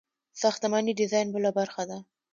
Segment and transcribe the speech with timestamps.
[0.41, 1.97] ساختماني ډیزاین بله برخه ده.